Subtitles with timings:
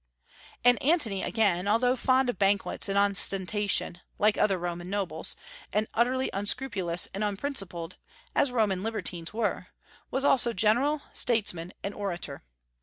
[0.65, 5.35] And Antony, again, although fond of banquets and ostentation, like other Roman nobles,
[5.71, 7.97] and utterly unscrupulous and unprincipled,
[8.33, 9.67] as Roman libertines were,
[10.09, 12.41] was also general, statesman, and orator.